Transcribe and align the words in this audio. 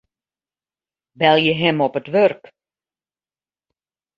Belje 1.19 1.53
him 1.61 1.77
op 1.87 1.93
it 1.99 2.07
wurk. 2.13 2.43